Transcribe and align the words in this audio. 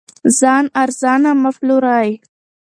ځان 0.39 0.65
ارزانه 0.81 1.31
مه 1.41 1.51
پلورئ. 1.57 2.09